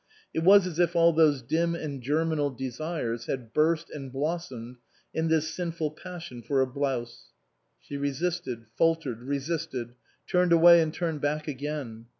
It 0.33 0.43
was 0.43 0.65
as 0.65 0.79
if 0.79 0.95
all 0.95 1.13
those 1.13 1.43
dim 1.43 1.75
and 1.75 2.01
germinal 2.01 2.49
desires 2.49 3.27
had 3.27 3.53
burst 3.53 3.91
and 3.91 4.11
blossomed 4.11 4.77
in 5.13 5.27
this 5.27 5.53
sinful 5.53 5.91
passion 5.91 6.41
for 6.41 6.59
a 6.59 6.65
blouse. 6.65 7.25
She 7.79 7.97
resisted, 7.97 8.65
faltered, 8.75 9.21
resisted; 9.21 9.93
turned 10.27 10.53
away 10.53 10.81
and 10.81 10.91
turned 10.91 11.21
back 11.21 11.47
again. 11.47 12.07